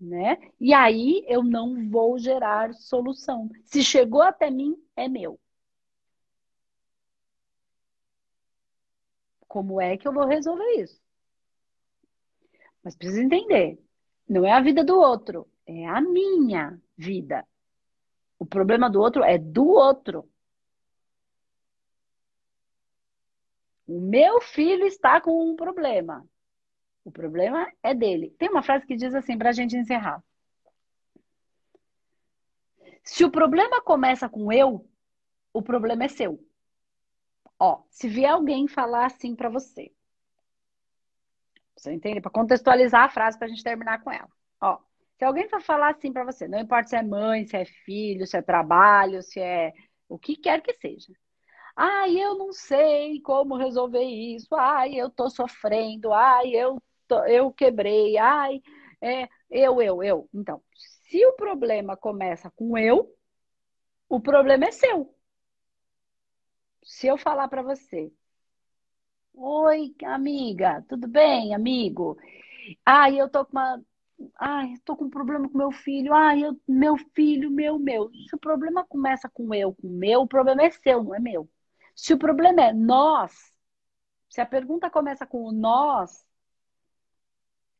Né? 0.00 0.38
E 0.60 0.72
aí 0.74 1.24
eu 1.26 1.42
não 1.42 1.88
vou 1.88 2.18
gerar 2.18 2.72
solução. 2.74 3.50
Se 3.64 3.82
chegou 3.82 4.22
até 4.22 4.50
mim, 4.50 4.76
é 4.94 5.08
meu. 5.08 5.40
Como 9.48 9.80
é 9.80 9.96
que 9.96 10.06
eu 10.06 10.12
vou 10.12 10.26
resolver 10.26 10.82
isso? 10.82 11.00
Mas 12.88 12.96
precisa 12.96 13.22
entender, 13.22 13.78
não 14.26 14.46
é 14.46 14.52
a 14.52 14.62
vida 14.62 14.82
do 14.82 14.98
outro, 14.98 15.46
é 15.66 15.86
a 15.86 16.00
minha 16.00 16.80
vida. 16.96 17.46
O 18.38 18.46
problema 18.46 18.88
do 18.88 18.98
outro 18.98 19.22
é 19.22 19.36
do 19.36 19.66
outro. 19.66 20.26
O 23.86 24.00
meu 24.00 24.40
filho 24.40 24.86
está 24.86 25.20
com 25.20 25.50
um 25.50 25.54
problema. 25.54 26.26
O 27.04 27.12
problema 27.12 27.70
é 27.82 27.92
dele. 27.92 28.34
Tem 28.38 28.48
uma 28.48 28.62
frase 28.62 28.86
que 28.86 28.96
diz 28.96 29.14
assim 29.14 29.36
para 29.36 29.50
a 29.50 29.52
gente 29.52 29.76
encerrar. 29.76 30.24
Se 33.04 33.22
o 33.22 33.30
problema 33.30 33.82
começa 33.82 34.30
com 34.30 34.50
eu, 34.50 34.88
o 35.52 35.60
problema 35.60 36.04
é 36.04 36.08
seu. 36.08 36.42
Ó, 37.58 37.82
se 37.90 38.08
vier 38.08 38.30
alguém 38.30 38.66
falar 38.66 39.04
assim 39.04 39.36
para 39.36 39.50
você, 39.50 39.92
você 41.78 41.92
entende? 41.92 42.20
Para 42.20 42.30
contextualizar 42.30 43.04
a 43.04 43.08
frase 43.10 43.38
para 43.38 43.46
a 43.46 43.50
gente 43.50 43.62
terminar 43.64 44.02
com 44.02 44.10
ela. 44.10 44.28
Ó, 44.60 44.78
se 45.18 45.24
alguém 45.24 45.48
for 45.48 45.60
falar 45.62 45.90
assim 45.90 46.12
para 46.12 46.24
você, 46.24 46.48
não 46.48 46.58
importa 46.60 46.88
se 46.88 46.96
é 46.96 47.02
mãe, 47.02 47.44
se 47.46 47.56
é 47.56 47.64
filho, 47.64 48.26
se 48.26 48.36
é 48.36 48.42
trabalho, 48.42 49.22
se 49.22 49.40
é 49.40 49.72
o 50.08 50.18
que 50.18 50.36
quer 50.36 50.62
que 50.62 50.74
seja. 50.74 51.12
Ai, 51.76 52.16
eu 52.18 52.36
não 52.36 52.52
sei 52.52 53.20
como 53.22 53.56
resolver 53.56 54.02
isso. 54.02 54.54
Ai, 54.54 54.94
eu 54.94 55.10
tô 55.10 55.30
sofrendo. 55.30 56.12
Ai, 56.12 56.50
eu, 56.54 56.82
tô, 57.06 57.24
eu 57.26 57.52
quebrei. 57.52 58.16
Ai, 58.18 58.60
é, 59.00 59.28
Eu, 59.50 59.80
eu, 59.82 60.02
eu. 60.02 60.28
Então, 60.34 60.62
se 60.74 61.24
o 61.26 61.32
problema 61.34 61.96
começa 61.96 62.50
com 62.52 62.76
eu, 62.76 63.14
o 64.08 64.20
problema 64.20 64.66
é 64.66 64.72
seu. 64.72 65.14
Se 66.82 67.06
eu 67.06 67.16
falar 67.16 67.48
para 67.48 67.62
você, 67.62 68.12
oi, 69.38 69.94
amiga, 70.04 70.84
tudo 70.88 71.06
bem, 71.08 71.54
amigo? 71.54 72.18
Ai, 72.84 73.20
eu 73.20 73.28
tô 73.30 73.44
com 73.46 73.52
uma. 73.52 73.82
Ai, 74.38 74.74
tô 74.84 74.96
com 74.96 75.06
um 75.06 75.10
problema 75.10 75.48
com 75.48 75.58
meu 75.58 75.72
filho. 75.72 76.14
Ai, 76.14 76.44
eu... 76.44 76.60
meu 76.68 76.96
filho, 77.14 77.50
meu, 77.50 77.78
meu. 77.78 78.10
Se 78.28 78.34
o 78.36 78.38
problema 78.38 78.84
começa 78.86 79.28
com 79.28 79.54
eu, 79.54 79.74
com 79.74 79.88
meu, 79.88 80.22
o 80.22 80.28
problema 80.28 80.62
é 80.64 80.70
seu, 80.70 81.04
não 81.04 81.14
é 81.14 81.20
meu. 81.20 81.48
Se 81.94 82.14
o 82.14 82.18
problema 82.18 82.62
é 82.62 82.72
nós, 82.72 83.52
se 84.30 84.40
a 84.40 84.46
pergunta 84.46 84.90
começa 84.90 85.26
com 85.26 85.44
o 85.44 85.52
nós, 85.52 86.26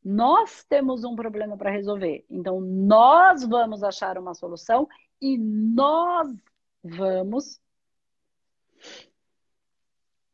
nós 0.04 0.64
temos 0.64 1.04
um 1.04 1.16
problema 1.16 1.56
para 1.56 1.70
resolver. 1.70 2.24
Então, 2.30 2.60
nós 2.60 3.44
vamos 3.44 3.82
achar 3.82 4.18
uma 4.18 4.34
solução 4.34 4.88
e 5.20 5.36
nós 5.38 6.28
vamos 6.82 7.60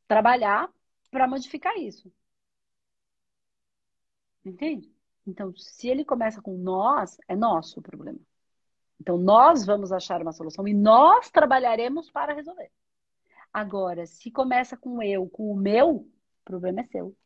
trabalhar 0.06 0.70
para 1.14 1.28
modificar 1.28 1.76
isso. 1.76 2.12
Entende? 4.44 4.92
Então, 5.24 5.54
se 5.56 5.86
ele 5.88 6.04
começa 6.04 6.42
com 6.42 6.58
nós, 6.58 7.16
é 7.28 7.36
nosso 7.36 7.78
o 7.78 7.82
problema. 7.82 8.18
Então, 9.00 9.16
nós 9.16 9.64
vamos 9.64 9.92
achar 9.92 10.20
uma 10.20 10.32
solução 10.32 10.66
e 10.66 10.74
nós 10.74 11.30
trabalharemos 11.30 12.10
para 12.10 12.34
resolver. 12.34 12.68
Agora, 13.52 14.06
se 14.06 14.28
começa 14.28 14.76
com 14.76 15.00
eu, 15.00 15.28
com 15.28 15.52
o 15.52 15.56
meu, 15.56 15.90
o 15.98 16.10
problema 16.44 16.80
é 16.80 16.84
seu. 16.86 17.16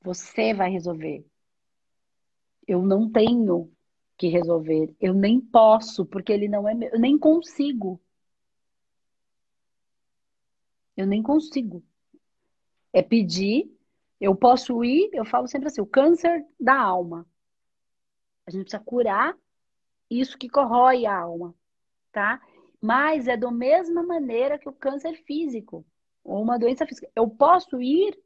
Você 0.00 0.54
vai 0.54 0.70
resolver. 0.70 1.26
Eu 2.68 2.82
não 2.82 3.10
tenho 3.10 3.68
que 4.16 4.28
resolver. 4.28 4.94
Eu 5.00 5.12
nem 5.12 5.40
posso, 5.40 6.06
porque 6.06 6.32
ele 6.32 6.46
não 6.46 6.68
é 6.68 6.72
meu. 6.72 6.88
Eu 6.90 7.00
nem 7.00 7.18
consigo. 7.18 8.00
Eu 10.96 11.06
nem 11.06 11.22
consigo. 11.22 11.82
É 12.92 13.02
pedir. 13.02 13.70
Eu 14.20 14.34
posso 14.34 14.84
ir, 14.84 15.10
eu 15.12 15.24
falo 15.24 15.46
sempre 15.46 15.68
assim, 15.68 15.80
o 15.80 15.86
câncer 15.86 16.44
da 16.58 16.78
alma. 16.78 17.26
A 18.46 18.50
gente 18.50 18.64
precisa 18.64 18.82
curar 18.82 19.36
isso 20.10 20.36
que 20.36 20.48
corrói 20.48 21.06
a 21.06 21.16
alma, 21.16 21.54
tá? 22.12 22.40
Mas 22.80 23.28
é 23.28 23.36
da 23.36 23.50
mesma 23.50 24.02
maneira 24.02 24.58
que 24.58 24.68
o 24.68 24.72
câncer 24.72 25.14
físico, 25.24 25.86
ou 26.22 26.42
uma 26.42 26.58
doença 26.58 26.86
física. 26.86 27.10
Eu 27.14 27.28
posso 27.30 27.80
ir 27.80 28.18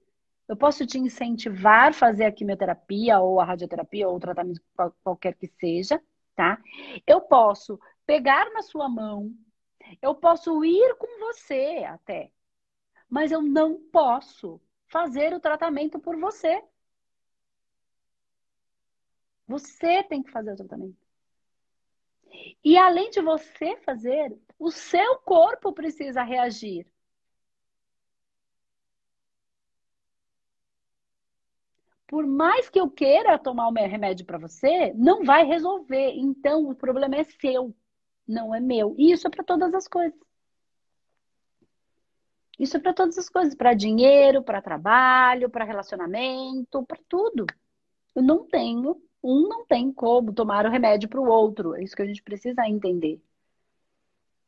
eu 0.46 0.56
posso 0.56 0.86
te 0.86 0.98
incentivar 0.98 1.88
a 1.88 1.92
fazer 1.92 2.24
a 2.24 2.32
quimioterapia 2.32 3.18
ou 3.18 3.40
a 3.40 3.44
radioterapia 3.44 4.08
ou 4.08 4.16
o 4.16 4.20
tratamento 4.20 4.60
qualquer 5.02 5.34
que 5.34 5.48
seja, 5.58 6.00
tá? 6.36 6.60
Eu 7.06 7.22
posso 7.22 7.80
pegar 8.06 8.52
na 8.52 8.62
sua 8.62 8.88
mão, 8.88 9.32
eu 10.02 10.14
posso 10.14 10.62
ir 10.64 10.96
com 10.96 11.18
você 11.18 11.84
até, 11.86 12.30
mas 13.08 13.32
eu 13.32 13.42
não 13.42 13.80
posso 13.90 14.60
fazer 14.88 15.32
o 15.34 15.40
tratamento 15.40 15.98
por 15.98 16.16
você. 16.18 16.62
Você 19.46 20.02
tem 20.04 20.22
que 20.22 20.30
fazer 20.30 20.52
o 20.52 20.56
tratamento. 20.56 20.96
E 22.64 22.76
além 22.76 23.10
de 23.10 23.20
você 23.20 23.76
fazer, 23.78 24.36
o 24.58 24.70
seu 24.70 25.18
corpo 25.18 25.72
precisa 25.72 26.22
reagir. 26.22 26.86
por 32.14 32.28
mais 32.28 32.70
que 32.70 32.78
eu 32.78 32.88
queira 32.88 33.36
tomar 33.36 33.66
o 33.66 33.72
meu 33.72 33.88
remédio 33.88 34.24
para 34.24 34.38
você, 34.38 34.92
não 34.94 35.24
vai 35.24 35.44
resolver. 35.44 36.12
Então, 36.14 36.70
o 36.70 36.74
problema 36.74 37.16
é 37.16 37.24
seu, 37.24 37.74
não 38.24 38.54
é 38.54 38.60
meu. 38.60 38.94
E 38.96 39.10
isso 39.10 39.26
é 39.26 39.30
para 39.30 39.42
todas 39.42 39.74
as 39.74 39.88
coisas. 39.88 40.16
Isso 42.58 42.76
é 42.76 42.80
para 42.80 42.94
todas 42.94 43.18
as 43.18 43.28
coisas, 43.28 43.54
para 43.54 43.74
dinheiro, 43.74 44.42
para 44.42 44.62
trabalho, 44.62 45.50
para 45.50 45.64
relacionamento, 45.64 46.84
para 46.84 47.00
tudo. 47.08 47.46
Eu 48.14 48.22
não 48.22 48.46
tenho, 48.46 49.00
um 49.22 49.48
não 49.48 49.66
tem 49.66 49.92
como 49.92 50.32
tomar 50.32 50.64
o 50.66 50.70
remédio 50.70 51.08
para 51.08 51.20
o 51.20 51.28
outro. 51.28 51.74
É 51.74 51.82
isso 51.82 51.96
que 51.96 52.02
a 52.02 52.06
gente 52.06 52.22
precisa 52.22 52.68
entender. 52.68 53.20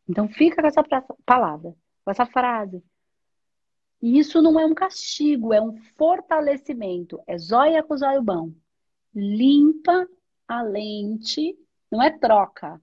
Então 0.08 0.28
fica 0.28 0.62
com 0.62 0.68
essa 0.68 0.84
palavra, 1.24 1.74
com 2.04 2.10
essa 2.10 2.26
frase. 2.26 2.82
E 4.00 4.18
isso 4.18 4.40
não 4.40 4.58
é 4.60 4.66
um 4.66 4.74
castigo, 4.74 5.52
é 5.52 5.60
um 5.60 5.76
fortalecimento. 5.96 7.20
É 7.26 7.36
zóia 7.38 7.82
com 7.82 7.96
zóio 7.96 8.22
bom. 8.22 8.52
Limpa 9.14 10.06
a 10.46 10.62
lente, 10.62 11.58
não 11.90 12.02
é 12.02 12.10
troca. 12.16 12.80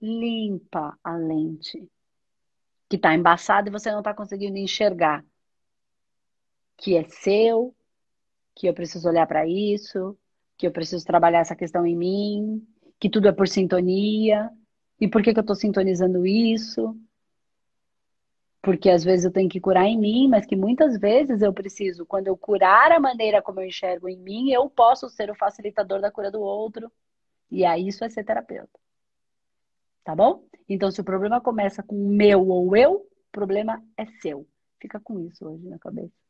Limpa 0.00 0.98
a 1.02 1.16
lente. 1.16 1.88
Que 2.92 2.96
está 2.96 3.14
embaçada 3.14 3.70
e 3.70 3.72
você 3.72 3.90
não 3.90 4.00
está 4.00 4.12
conseguindo 4.12 4.58
enxergar. 4.58 5.24
Que 6.76 6.94
é 6.94 7.04
seu, 7.04 7.74
que 8.54 8.66
eu 8.66 8.74
preciso 8.74 9.08
olhar 9.08 9.26
para 9.26 9.46
isso, 9.46 10.14
que 10.58 10.66
eu 10.66 10.70
preciso 10.70 11.02
trabalhar 11.06 11.38
essa 11.38 11.56
questão 11.56 11.86
em 11.86 11.96
mim, 11.96 12.68
que 13.00 13.08
tudo 13.08 13.28
é 13.28 13.32
por 13.32 13.48
sintonia. 13.48 14.50
E 15.00 15.08
por 15.08 15.22
que, 15.22 15.32
que 15.32 15.38
eu 15.38 15.40
estou 15.40 15.56
sintonizando 15.56 16.26
isso? 16.26 16.94
porque 18.62 18.88
às 18.88 19.02
vezes 19.02 19.24
eu 19.24 19.32
tenho 19.32 19.48
que 19.48 19.60
curar 19.60 19.86
em 19.86 19.98
mim, 19.98 20.28
mas 20.28 20.46
que 20.46 20.54
muitas 20.54 20.96
vezes 20.96 21.42
eu 21.42 21.52
preciso, 21.52 22.06
quando 22.06 22.28
eu 22.28 22.36
curar 22.36 22.92
a 22.92 23.00
maneira 23.00 23.42
como 23.42 23.60
eu 23.60 23.66
enxergo 23.66 24.08
em 24.08 24.16
mim, 24.16 24.52
eu 24.52 24.70
posso 24.70 25.08
ser 25.08 25.28
o 25.32 25.34
facilitador 25.34 26.00
da 26.00 26.12
cura 26.12 26.30
do 26.30 26.40
outro. 26.40 26.90
E 27.50 27.64
aí 27.64 27.88
isso 27.88 28.04
é 28.04 28.08
ser 28.08 28.22
terapeuta. 28.24 28.78
Tá 30.04 30.14
bom? 30.14 30.44
Então, 30.68 30.90
se 30.90 31.00
o 31.00 31.04
problema 31.04 31.40
começa 31.40 31.82
com 31.82 31.96
meu 31.96 32.48
ou 32.48 32.76
eu, 32.76 32.94
o 32.94 33.30
problema 33.30 33.82
é 33.96 34.06
seu. 34.20 34.46
Fica 34.80 34.98
com 35.00 35.20
isso 35.20 35.46
hoje 35.46 35.68
na 35.68 35.78
cabeça. 35.78 36.21